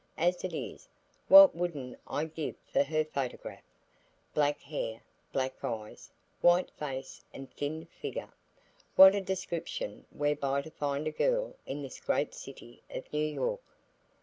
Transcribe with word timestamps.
As 0.17 0.43
it 0.43 0.51
is, 0.51 0.89
what 1.27 1.55
would'nt 1.55 1.95
I 2.07 2.25
give 2.25 2.55
for 2.73 2.81
her 2.81 3.05
photograph. 3.05 3.61
Black 4.33 4.59
hair, 4.61 5.01
black 5.31 5.63
eyes, 5.63 6.09
white 6.41 6.71
face 6.71 7.23
and 7.35 7.53
thin 7.53 7.85
figure! 7.85 8.31
what 8.95 9.13
a 9.13 9.21
description 9.21 10.07
whereby 10.09 10.63
to 10.63 10.71
find 10.71 11.05
a 11.05 11.11
girl 11.11 11.53
in 11.67 11.83
this 11.83 11.99
great 11.99 12.33
city 12.33 12.81
of 12.89 13.13
New 13.13 13.27
York. 13.27 13.61